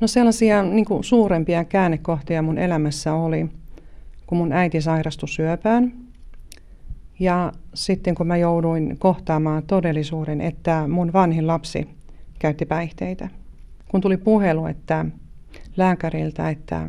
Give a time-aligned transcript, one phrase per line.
[0.00, 3.48] No sellaisia niin kuin suurempia käännekohtia mun elämässä oli,
[4.26, 5.92] kun mun äiti sairastui syöpään.
[7.20, 11.88] Ja sitten kun mä jouduin kohtaamaan todellisuuden, että mun vanhin lapsi
[12.38, 13.28] käytti päihteitä.
[13.88, 15.06] Kun tuli puhelu että
[15.76, 16.88] lääkäriltä, että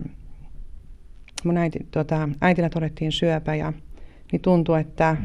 [1.43, 3.73] mun äiti, tuota, äitillä todettiin syöpä ja
[4.31, 5.17] niin tuntui, että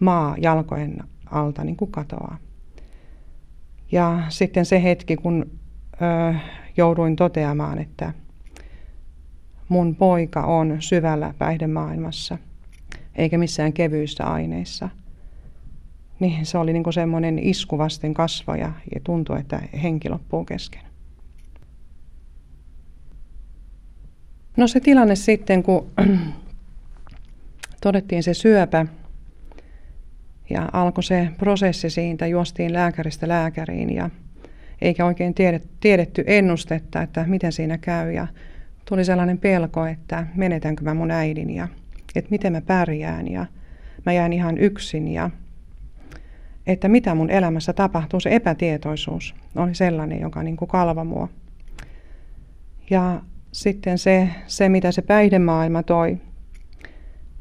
[0.00, 2.38] maa jalkojen alta niin kuin katoaa.
[3.92, 5.59] Ja sitten se hetki, kun
[6.76, 8.12] jouduin toteamaan, että
[9.68, 12.38] mun poika on syvällä päihdemaailmassa,
[13.14, 14.88] eikä missään kevyissä aineissa,
[16.20, 20.82] niin se oli niin semmoinen isku vasten kasvoja ja tuntui, että henki loppuu kesken.
[24.56, 25.86] No se tilanne sitten, kun
[27.82, 28.86] todettiin se syöpä
[30.50, 34.10] ja alkoi se prosessi siitä, juostiin lääkäristä lääkäriin ja
[34.82, 35.34] eikä oikein
[35.80, 38.12] tiedetty ennustetta, että miten siinä käy.
[38.12, 38.26] Ja
[38.84, 41.68] tuli sellainen pelko, että menetänkö mä mun äidin ja
[42.14, 43.28] että miten mä pärjään.
[43.28, 43.46] Ja
[44.06, 45.30] mä jään ihan yksin ja
[46.66, 51.28] että mitä mun elämässä tapahtuu, se epätietoisuus oli sellainen, joka niin kuin kalva mua.
[52.90, 56.18] Ja sitten se, se, mitä se päihdemaailma toi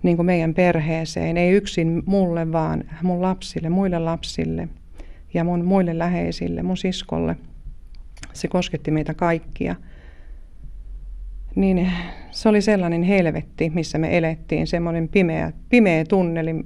[0.04, 4.68] niin kuin meidän perheeseen, ei yksin mulle, vaan mun lapsille, muille lapsille
[5.34, 7.36] ja mun muille läheisille, mun siskolle.
[8.34, 9.76] Se kosketti meitä kaikkia.
[11.56, 11.92] Niin
[12.32, 16.66] se oli sellainen helvetti, missä me elettiin, semmoinen pimeä, pimeä tunneli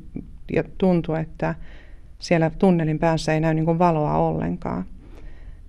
[0.54, 1.56] ja tuntui, että
[2.20, 4.86] siellä tunnelin päässä ei näy niin valoa ollenkaan.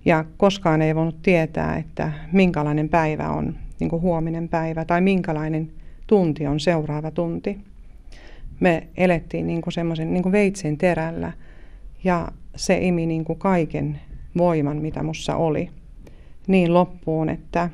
[0.05, 5.71] Ja koskaan ei voinut tietää, että minkälainen päivä on niin huominen päivä tai minkälainen
[6.07, 7.57] tunti on seuraava tunti.
[8.59, 11.31] Me elettiin niin semmoisen niin veitsen terällä
[12.03, 13.99] ja se imi niin kuin kaiken
[14.37, 15.69] voiman, mitä mussa oli,
[16.47, 17.69] niin loppuun, että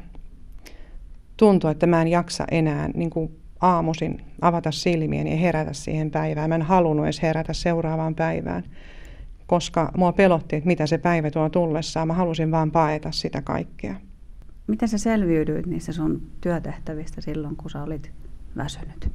[1.37, 6.49] tuntui, että mä en jaksa enää niin kuin aamuisin avata silmiäni ja herätä siihen päivään.
[6.49, 8.63] Mä en halunnut edes herätä seuraavaan päivään,
[9.47, 12.07] koska mua pelotti, että mitä se päivä tuo tullessaan.
[12.07, 13.95] Mä halusin vaan paeta sitä kaikkea.
[14.67, 18.11] Miten sä selviydyit niistä sun työtehtävistä silloin, kun sä olit
[18.57, 19.11] väsynyt?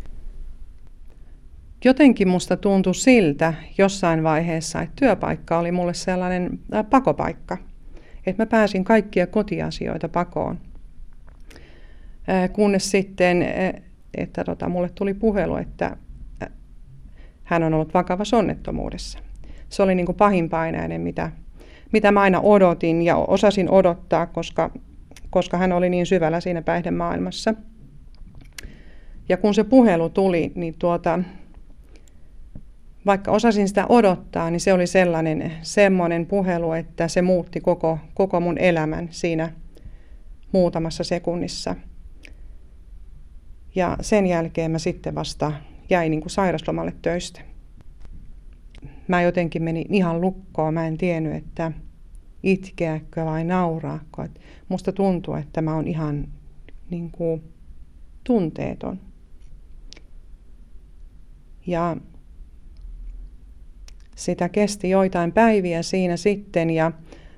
[1.86, 7.56] Jotenkin musta tuntui siltä jossain vaiheessa, että työpaikka oli mulle sellainen äh, pakopaikka.
[8.26, 10.58] Että mä pääsin kaikkia kotiasioita pakoon.
[12.28, 13.82] Äh, kunnes sitten, äh,
[14.14, 15.96] että tota, mulle tuli puhelu, että
[17.44, 19.18] hän on ollut vakavassa onnettomuudessa.
[19.68, 21.30] Se oli niin kuin pahinpainainen, mitä,
[21.92, 24.70] mitä mä aina odotin ja osasin odottaa, koska
[25.30, 27.54] koska hän oli niin syvällä siinä päihdemaailmassa.
[29.28, 31.18] Ja kun se puhelu tuli, niin tuota,
[33.06, 38.40] vaikka osasin sitä odottaa, niin se oli sellainen semmoinen puhelu, että se muutti koko, koko
[38.40, 39.52] mun elämän siinä
[40.52, 41.76] muutamassa sekunnissa.
[43.74, 45.52] Ja sen jälkeen mä sitten vasta
[45.90, 47.40] jäin niin kuin sairaslomalle töistä.
[49.08, 51.72] Mä jotenkin menin ihan lukkoon, mä en tiennyt, että
[52.42, 54.22] itkeäkö vai nauraako.
[54.22, 56.28] Et musta tuntuu, että mä oon ihan
[56.90, 57.42] niin kuin,
[58.24, 59.00] tunteeton.
[61.66, 61.96] Ja
[64.16, 66.92] sitä kesti joitain päiviä siinä sitten, ja,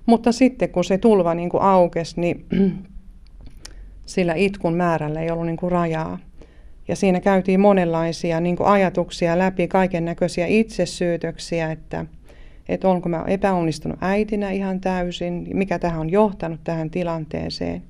[0.06, 2.47] mutta sitten kun se tulva niin kuin aukesi, niin
[4.06, 6.19] sillä itkun määrällä ei ollut niin kuin rajaa.
[6.88, 12.06] Ja siinä käytiin monenlaisia niin kuin ajatuksia läpi, kaiken näköisiä itsesyytöksiä, että–
[12.69, 17.83] että onko mä epäonnistunut äitinä ihan täysin, mikä tähän on johtanut tähän tilanteeseen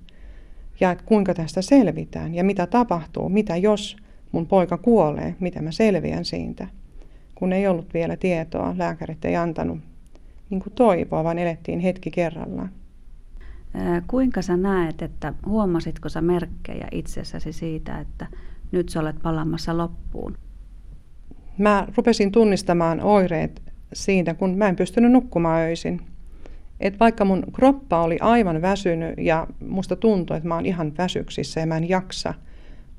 [0.81, 3.97] ja että kuinka tästä selvitään ja mitä tapahtuu, mitä jos
[4.32, 6.69] mun poika kuolee, mitä mä selviän siitä.
[7.38, 9.78] Kun ei ollut vielä tietoa, lääkärit ei antanut
[10.50, 12.71] niin kuin toivoa, vaan elettiin hetki kerrallaan.
[14.06, 18.27] Kuinka sä näet, että huomasitko sä merkkejä itsessäsi siitä, että
[18.72, 20.38] nyt sä olet palaamassa loppuun?
[21.59, 23.62] Mä rupesin tunnistamaan oireet
[23.93, 26.00] siitä, kun mä en pystynyt nukkumaan öisin.
[26.81, 31.60] Et vaikka mun kroppa oli aivan väsynyt ja musta tuntui, että mä oon ihan väsyksissä
[31.60, 32.34] ja mä en jaksa,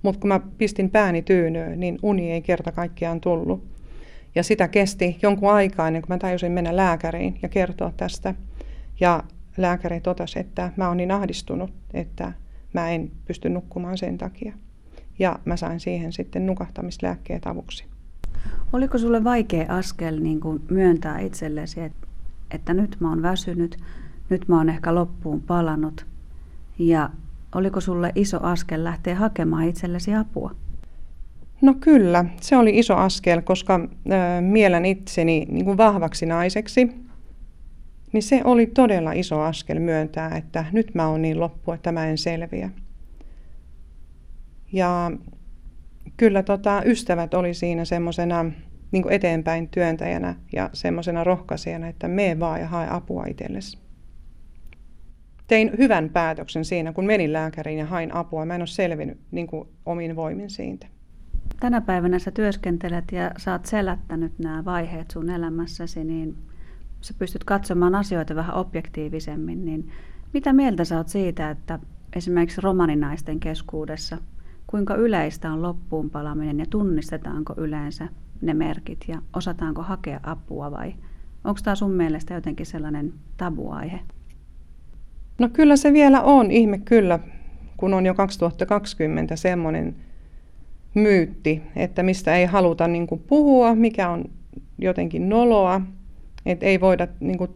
[0.03, 3.78] mutta kun mä pistin pääni tyynyyn, niin uni ei kerta kaikkiaan tullut.
[4.35, 8.35] Ja sitä kesti jonkun aikaa ennen kuin mä tajusin mennä lääkäriin ja kertoa tästä.
[8.99, 9.23] Ja
[9.57, 12.33] lääkäri totesi, että mä oon niin ahdistunut, että
[12.73, 14.53] mä en pysty nukkumaan sen takia.
[15.19, 17.85] Ja mä sain siihen sitten nukahtamislääkkeet avuksi.
[18.73, 22.07] Oliko sulle vaikea askel niin kuin myöntää itsellesi, että,
[22.51, 23.77] että nyt mä oon väsynyt,
[24.29, 26.05] nyt mä oon ehkä loppuun palannut
[26.79, 27.09] ja
[27.55, 30.55] oliko sulle iso askel lähteä hakemaan itsellesi apua?
[31.61, 36.85] No kyllä, se oli iso askel, koska äh, mielen itseni niin kuin vahvaksi naiseksi.
[38.13, 42.07] Niin se oli todella iso askel myöntää, että nyt mä oon niin loppu, että mä
[42.07, 42.69] en selviä.
[44.73, 45.11] Ja
[46.17, 48.45] kyllä tota, ystävät oli siinä semmoisena
[48.91, 53.77] niin eteenpäin työntäjänä ja semmoisena rohkaisijana, että mene vaan ja hae apua itsellesi.
[55.47, 58.45] Tein hyvän päätöksen siinä, kun menin lääkäriin ja hain apua.
[58.45, 59.47] Mä en ole selvinnyt niin
[59.85, 60.87] omin voimin siitä.
[61.59, 66.37] Tänä päivänä sä työskentelet ja sä oot selättänyt nämä vaiheet sun elämässäsi, niin
[67.01, 69.65] sä pystyt katsomaan asioita vähän objektiivisemmin.
[69.65, 69.89] Niin
[70.33, 71.79] mitä mieltä sä oot siitä, että
[72.15, 74.17] esimerkiksi romaninaisten keskuudessa,
[74.67, 78.07] kuinka yleistä on loppuun palaminen ja tunnistetaanko yleensä
[78.41, 80.93] ne merkit ja osataanko hakea apua vai
[81.43, 83.99] onko tämä sun mielestä jotenkin sellainen tabuaihe?
[85.39, 87.19] No kyllä se vielä on, ihme kyllä,
[87.77, 89.95] kun on jo 2020 semmoinen
[90.93, 94.25] myytti, että mistä ei haluta niin kuin puhua, mikä on
[94.77, 95.81] jotenkin noloa,
[96.45, 97.51] että ei voida niin kuin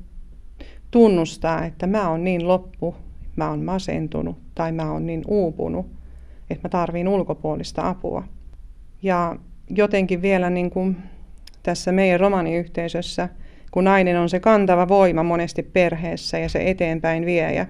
[0.91, 2.95] tunnustaa, että mä oon niin loppu,
[3.35, 5.85] mä oon masentunut tai mä oon niin uupunut,
[6.49, 8.23] että mä tarviin ulkopuolista apua.
[9.01, 9.35] Ja
[9.69, 10.97] jotenkin vielä niin kuin
[11.63, 13.29] tässä meidän romaniyhteisössä,
[13.71, 17.67] kun nainen on se kantava voima monesti perheessä ja se eteenpäin viejä,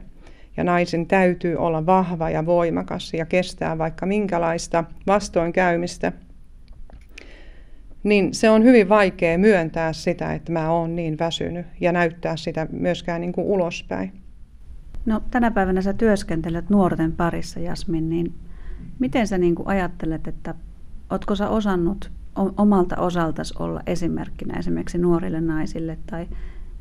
[0.58, 6.12] ja naisen täytyy olla vahva ja voimakas ja kestää vaikka minkälaista vastoinkäymistä,
[8.04, 12.68] niin se on hyvin vaikea myöntää sitä, että mä oon niin väsynyt ja näyttää sitä
[12.72, 14.14] myöskään niin kuin ulospäin.
[15.06, 18.34] No tänä päivänä sä työskentelet nuorten parissa, Jasmin, niin
[19.00, 20.56] miten sä niin kuin ajattelet, että
[21.14, 26.28] Oletko sä osannut omalta osaltas olla esimerkkinä esimerkiksi nuorille naisille tai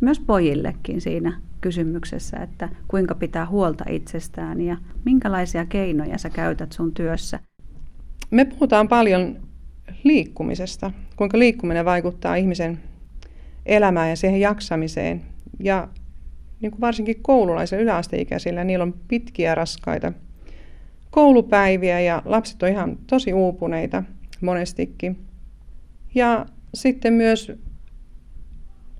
[0.03, 6.95] myös pojillekin siinä kysymyksessä, että kuinka pitää huolta itsestään ja minkälaisia keinoja sä käytät sun
[6.95, 7.41] työssä?
[8.31, 9.37] Me puhutaan paljon
[10.05, 12.79] liikkumisesta, kuinka liikkuminen vaikuttaa ihmisen
[13.67, 15.23] elämään ja siihen jaksamiseen.
[15.61, 15.89] Ja
[16.61, 20.13] niin kuin varsinkin koululaisilla yläasteikäisillä, niillä on pitkiä raskaita
[21.11, 24.03] koulupäiviä ja lapset on ihan tosi uupuneita
[24.41, 25.19] monestikin.
[26.15, 27.53] Ja sitten myös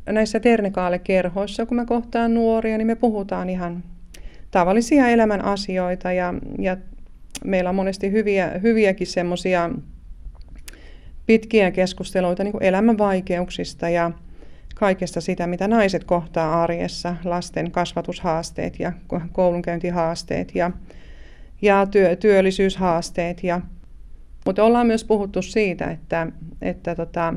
[0.07, 3.85] näissä ternikaalekerhoissa, kun mä kohtaan nuoria, niin me puhutaan ihan
[4.51, 6.77] tavallisia elämän asioita ja, ja
[7.45, 9.71] meillä on monesti hyviä, hyviäkin semmoisia
[11.27, 14.11] pitkiä keskusteluita niin kuin elämän vaikeuksista ja
[14.75, 18.93] kaikesta sitä, mitä naiset kohtaa arjessa, lasten kasvatushaasteet ja
[19.33, 20.71] koulunkäyntihaasteet ja,
[21.63, 23.61] ja työ, työllisyyshaasteet ja
[24.47, 26.27] mutta ollaan myös puhuttu siitä, että,
[26.63, 27.35] että tota,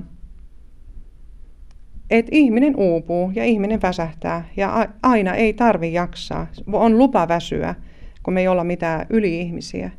[2.09, 6.47] et ihminen uupuu ja ihminen väsähtää ja aina ei tarvi jaksaa.
[6.73, 7.75] On lupa väsyä,
[8.23, 9.91] kun me ei olla mitään yli-ihmisiä.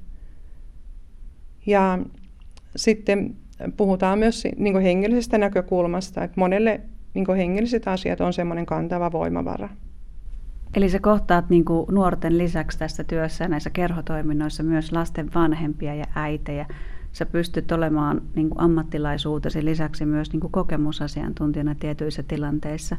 [1.67, 1.99] Ja
[2.77, 3.37] sitten
[3.77, 6.81] puhutaan myös niin hengellisestä näkökulmasta, että monelle
[7.15, 9.69] niin hengelliset asiat on semmoinen kantava voimavara.
[10.75, 16.67] Eli se kohtaat niin nuorten lisäksi tässä työssä näissä kerhotoiminnoissa myös lasten vanhempia ja äitejä
[17.17, 22.97] sä pystyt olemaan niin kuin ammattilaisuutesi lisäksi myös niin kuin kokemusasiantuntijana tietyissä tilanteissa,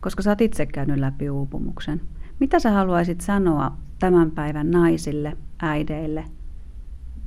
[0.00, 2.00] koska sä oot itse käynyt läpi uupumuksen.
[2.38, 6.24] Mitä sä haluaisit sanoa tämän päivän naisille, äideille,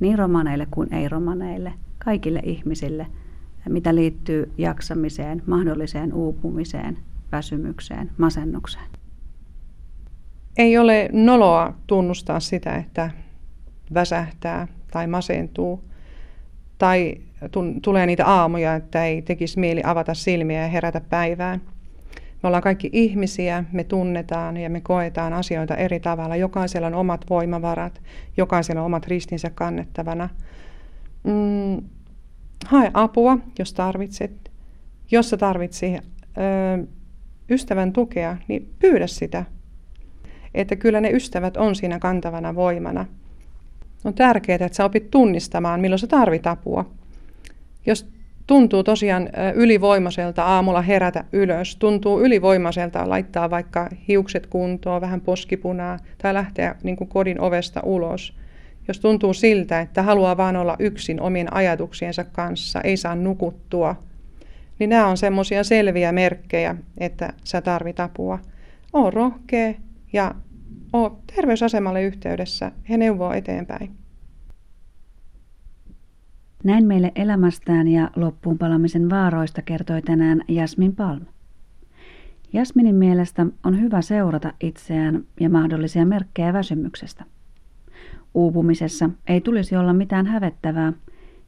[0.00, 1.72] niin romaneille kuin ei-romaneille,
[2.04, 3.06] kaikille ihmisille,
[3.68, 6.98] mitä liittyy jaksamiseen, mahdolliseen uupumiseen,
[7.32, 8.90] väsymykseen, masennukseen?
[10.56, 13.10] Ei ole noloa tunnustaa sitä, että
[13.94, 15.80] väsähtää tai masentuu–
[16.78, 17.14] tai
[17.82, 21.60] tulee niitä aamuja, että ei tekisi mieli avata silmiä ja herätä päivään.
[22.42, 26.36] Me ollaan kaikki ihmisiä, me tunnetaan ja me koetaan asioita eri tavalla.
[26.36, 28.02] Jokaisella on omat voimavarat,
[28.36, 30.28] jokaisella on omat ristinsä kannettavana.
[31.24, 31.82] Mm,
[32.66, 34.50] hae apua, jos tarvitset.
[35.10, 36.86] Jos sä tarvitset ö,
[37.50, 39.44] ystävän tukea, niin pyydä sitä.
[40.54, 43.06] Että kyllä ne ystävät on siinä kantavana voimana–
[44.04, 46.90] on tärkeää, että sä opit tunnistamaan, milloin sä tarvit apua.
[47.86, 48.06] Jos
[48.46, 56.34] tuntuu tosiaan ylivoimaiselta aamulla herätä ylös, tuntuu ylivoimaiselta laittaa vaikka hiukset kuntoon, vähän poskipunaa tai
[56.34, 58.36] lähteä niin kuin kodin ovesta ulos.
[58.88, 63.96] Jos tuntuu siltä, että haluaa vaan olla yksin omien ajatuksiensa kanssa, ei saa nukuttua,
[64.78, 68.38] niin nämä on semmoisia selviä merkkejä, että sä tarvit apua.
[68.92, 69.74] Oo rohkea
[70.12, 70.34] ja
[70.94, 72.72] ole terveysasemalle yhteydessä.
[72.88, 73.90] He neuvoo eteenpäin.
[76.64, 81.20] Näin meille elämästään ja loppuun palamisen vaaroista kertoi tänään Jasmin Palm.
[82.52, 87.24] Jasminin mielestä on hyvä seurata itseään ja mahdollisia merkkejä väsymyksestä.
[88.34, 90.92] Uupumisessa ei tulisi olla mitään hävettävää,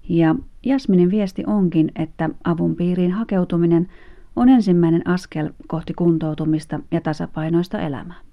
[0.08, 3.88] ja Jasminin viesti onkin, että avun piiriin hakeutuminen
[4.36, 8.25] on ensimmäinen askel kohti kuntoutumista ja tasapainoista elämää.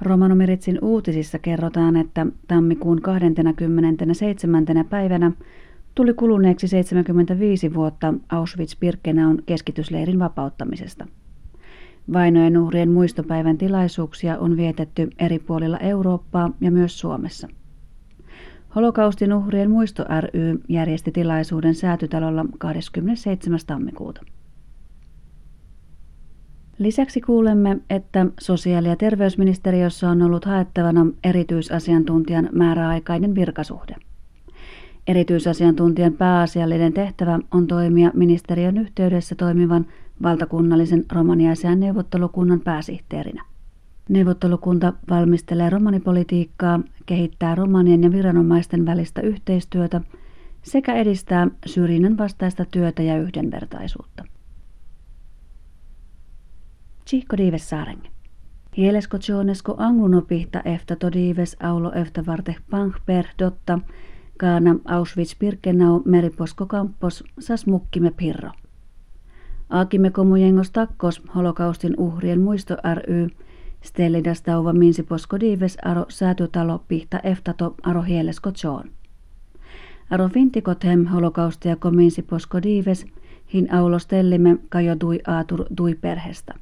[0.00, 4.64] Romanomiritsin uutisissa kerrotaan, että tammikuun 27.
[4.90, 5.32] päivänä
[5.94, 11.06] tuli kuluneeksi 75 vuotta Auschwitz-Birkenaun keskitysleirin vapauttamisesta.
[12.12, 17.48] Vainojen uhrien muistopäivän tilaisuuksia on vietetty eri puolilla Eurooppaa ja myös Suomessa.
[18.74, 23.58] Holokaustin uhrien muisto ry järjesti tilaisuuden säätytalolla 27.
[23.66, 24.22] tammikuuta.
[26.78, 33.94] Lisäksi kuulemme, että sosiaali- ja terveysministeriössä on ollut haettavana erityisasiantuntijan määräaikainen virkasuhde.
[35.06, 39.86] Erityisasiantuntijan pääasiallinen tehtävä on toimia ministeriön yhteydessä toimivan
[40.22, 43.44] valtakunnallisen romaniasian neuvottelukunnan pääsihteerinä.
[44.08, 50.00] Neuvottelukunta valmistelee romanipolitiikkaa, kehittää romanien ja viranomaisten välistä yhteistyötä
[50.62, 54.35] sekä edistää syrjinnän vastaista työtä ja yhdenvertaisuutta.
[57.06, 58.08] Chico dives saarenge.
[58.76, 63.78] Hielesko tjoonesko anglunopihta efta todives aulo efta varte pang per dotta,
[64.38, 68.50] kaana Auschwitz-Birkenau meriposko kampos sas mukkime pirro.
[69.70, 73.28] Aakime komujengos takkos holokaustin uhrien muisto ry,
[73.82, 78.90] stellidas tauva minsiposko dives aro säätytalo pihta eftato aro hielesko tjoon.
[80.10, 83.06] Aro fintikothem holokaustia kominsiposko dives,
[83.52, 86.54] hin aulo stellime kajo dui aatur dui perhestä.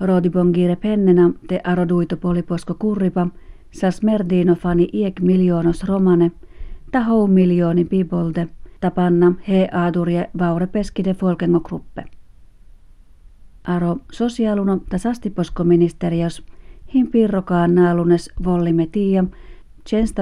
[0.00, 3.26] Rodibongire pennena te aroduito poliposko kurripa,
[3.70, 6.32] sas merdino fani iek miljoonos romane,
[6.92, 8.48] tahou miljooni pibolde,
[8.80, 12.04] tapanna he aadurie vaure peskide folkengo gruppe.
[13.64, 14.80] Aro sosiaaluno
[16.94, 19.24] hin pirrokaan naalunes vollime tiia,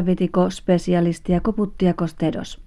[0.07, 2.61] vitiko specialistia koputtia kostedos.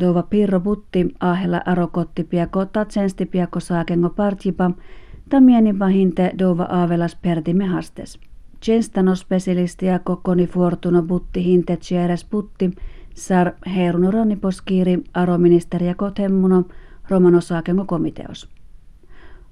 [0.00, 4.70] Dova pirro butti ahella arokotti piako tatsensti piako saakengo partjipa,
[5.28, 8.18] Tamieni vahinte dova aavelas pertime hastes.
[8.62, 12.70] Genstano specialistia kokoni fortuno butti hinte tjeres butti,
[13.14, 16.64] sar heruno ranniposkiiri aroministeriä kotemmuno
[17.08, 18.48] romanosaakengo komiteos.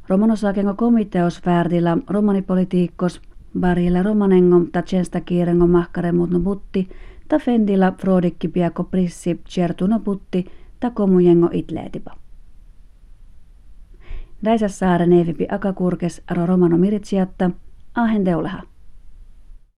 [0.09, 3.21] Romanosaakengo komiteos värdillä romanipolitiikkos,
[3.61, 6.89] barilla romanengo ta tjensta kiirengo mahkaremutno butti,
[7.29, 10.47] ta fendillä frodikki piako prissi tjertuno butti,
[10.81, 12.24] ta komujengo itleetipa.
[14.45, 17.51] Daisas saare neivipi akakurkes aro romano miritsiatta,
[17.95, 18.63] ahen teuleha.